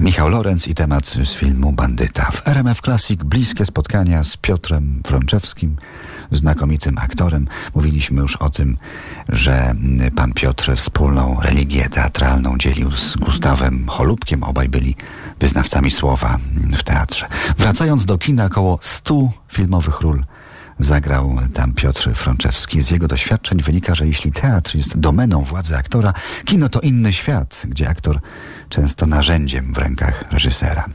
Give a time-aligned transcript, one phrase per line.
[0.00, 2.30] Michał Lorenz i temat z filmu Bandyta.
[2.30, 5.76] W RMF Classic bliskie spotkania z Piotrem Frączewskim,
[6.30, 7.48] znakomitym aktorem.
[7.74, 8.76] Mówiliśmy już o tym,
[9.28, 9.74] że
[10.16, 14.42] pan Piotr wspólną religię teatralną dzielił z Gustawem Cholubkiem.
[14.42, 14.96] Obaj byli
[15.40, 16.38] wyznawcami słowa
[16.76, 17.26] w teatrze.
[17.58, 20.24] Wracając do kina, około stu filmowych ról
[20.80, 22.82] zagrał tam Piotr Frączewski.
[22.82, 26.12] Z jego doświadczeń wynika, że jeśli teatr jest domeną władzy aktora,
[26.44, 28.20] kino to inny świat, gdzie aktor
[28.68, 30.88] często narzędziem w rękach reżysera.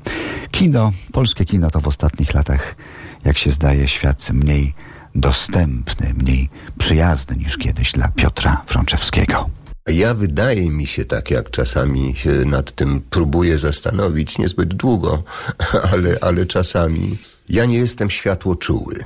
[0.51, 2.75] Kino, polskie kino to w ostatnich latach,
[3.23, 4.73] jak się zdaje, świat mniej
[5.15, 9.49] dostępny, mniej przyjazny niż kiedyś dla Piotra Frączewskiego.
[9.87, 15.23] Ja wydaje mi się tak, jak czasami się nad tym próbuję zastanowić, niezbyt długo,
[15.91, 17.17] ale, ale czasami
[17.49, 19.05] ja nie jestem światłoczuły.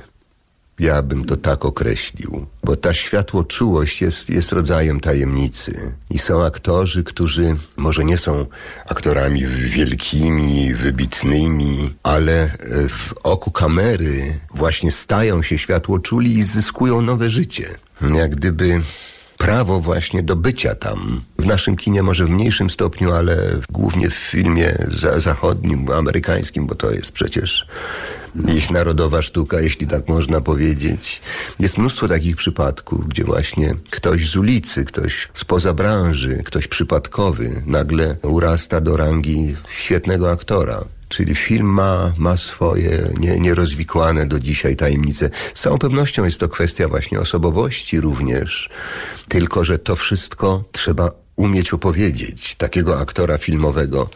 [0.80, 5.92] Ja bym to tak określił, bo ta światłoczułość jest, jest rodzajem tajemnicy.
[6.10, 8.46] I są aktorzy, którzy może nie są
[8.88, 12.48] aktorami wielkimi, wybitnymi, ale e,
[12.88, 17.68] w oku kamery właśnie stają się światłoczuli i zyskują nowe życie.
[18.14, 18.82] Jak gdyby
[19.38, 21.20] prawo właśnie do bycia tam.
[21.38, 23.36] W naszym kinie może w mniejszym stopniu, ale
[23.70, 27.66] głównie w filmie za zachodnim, amerykańskim, bo to jest przecież
[28.48, 31.22] ich narodowa sztuka, jeśli tak można powiedzieć.
[31.58, 38.16] Jest mnóstwo takich przypadków, gdzie właśnie ktoś z ulicy, ktoś spoza branży, ktoś przypadkowy nagle
[38.22, 40.84] urasta do rangi świetnego aktora.
[41.08, 45.30] Czyli film ma, ma swoje nie, nierozwikłane do dzisiaj tajemnice.
[45.54, 48.70] Z całą pewnością jest to kwestia właśnie osobowości również.
[49.28, 52.54] Tylko, że to wszystko trzeba umieć opowiedzieć.
[52.54, 54.08] Takiego aktora filmowego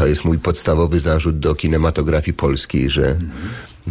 [0.00, 3.18] to jest mój podstawowy zarzut do kinematografii polskiej, że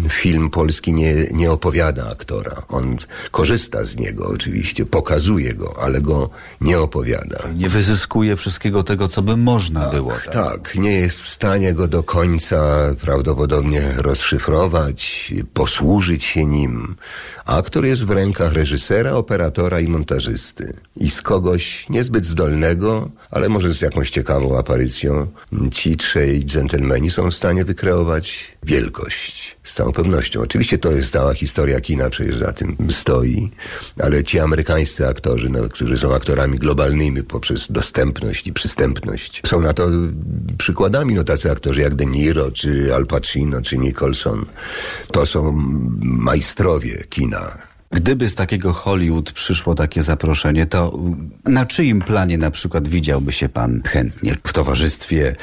[0.10, 2.64] film polski nie, nie opowiada aktora.
[2.70, 2.98] On
[3.32, 6.30] korzysta z niego oczywiście, pokazuje go, ale go
[6.62, 7.40] nie opowiada.
[7.56, 10.12] Nie wyzyskuje wszystkiego tego, co by można tak, było.
[10.12, 10.34] Tak?
[10.34, 12.60] tak, nie jest w stanie go do końca
[13.02, 16.96] prawdopodobnie rozszyfrować, posłużyć się nim.
[17.46, 20.74] Aktor jest w rękach reżysera, operatora i montażysty.
[20.98, 25.28] I z kogoś niezbyt zdolnego, ale może z jakąś ciekawą aparycją,
[25.72, 29.58] ci trzej dżentelmeni są w stanie wykreować wielkość.
[29.64, 30.42] Z całą pewnością.
[30.42, 33.52] Oczywiście to jest cała historia kina, przecież na tym stoi,
[34.00, 39.74] ale ci amerykańscy aktorzy, no, którzy są aktorami globalnymi poprzez dostępność i przystępność, są na
[39.74, 39.88] to
[40.58, 41.14] przykładami.
[41.14, 44.46] No, tacy aktorzy jak De Niro, czy Al Pacino, czy Nicholson.
[45.12, 45.52] To są
[46.02, 47.69] majstrowie kina.
[47.92, 51.00] Gdyby z takiego Hollywood przyszło takie zaproszenie, to
[51.46, 54.36] na czyim planie na przykład widziałby się pan chętnie?
[54.44, 55.36] W towarzystwie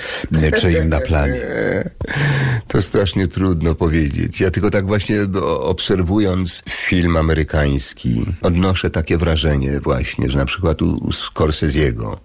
[0.60, 1.40] czyim na planie?
[2.68, 4.40] To strasznie trudno powiedzieć.
[4.40, 5.16] Ja tylko tak właśnie
[5.60, 12.16] obserwując film amerykański, odnoszę takie wrażenie właśnie, że na przykład u Scorsese'ego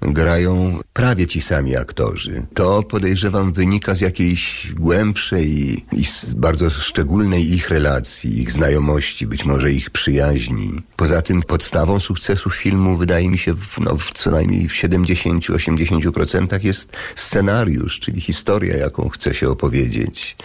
[0.00, 2.46] grają prawie ci sami aktorzy.
[2.54, 5.60] To podejrzewam wynika z jakiejś głębszej
[5.92, 6.04] i
[6.36, 10.82] bardzo szczególnej ich relacji, ich znajomości, być może ich przyjaźni.
[10.96, 16.64] Poza tym podstawą sukcesu filmu wydaje mi się w, no, w co najmniej w 70-80%
[16.64, 20.36] jest scenariusz, czyli historia, jaką chce się opowiedzieć.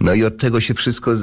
[0.00, 1.16] No i od tego się wszystko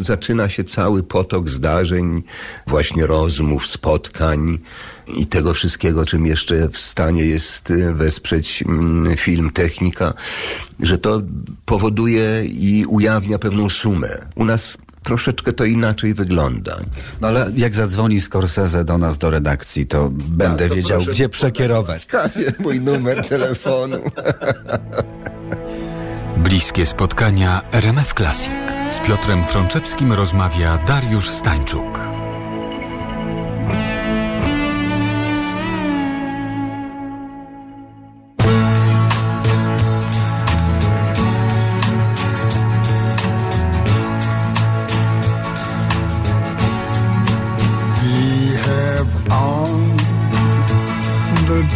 [0.00, 2.22] zaczyna się cały potok zdarzeń,
[2.66, 4.58] właśnie rozmów, spotkań
[5.16, 6.80] i tego wszystkiego, czym jeszcze w
[7.16, 10.14] jest y, wesprzeć mm, film technika,
[10.80, 11.22] że to
[11.64, 14.08] powoduje i ujawnia pewną sumę.
[14.34, 16.76] U nas troszeczkę to inaczej wygląda.
[17.20, 22.00] No ale jak zadzwoni Scorsese do nas do redakcji, to będę to wiedział, gdzie przekierować.
[22.00, 23.96] Skawie mój numer telefonu.
[26.44, 28.52] Bliskie spotkania RMF Classic.
[28.90, 32.19] Z Piotrem Frączewskim rozmawia Dariusz Stańczuk.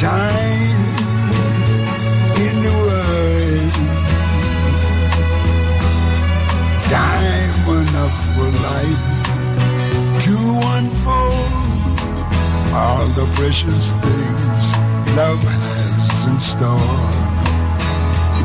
[0.01, 0.63] Time
[2.47, 3.75] in the world.
[6.91, 9.03] Time enough for life
[10.25, 10.37] to
[10.77, 11.55] unfold
[12.75, 14.67] all the precious things
[15.17, 17.35] love has in store.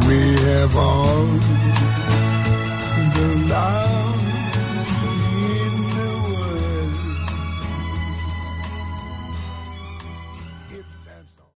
[0.07, 0.19] We
[0.50, 1.25] have all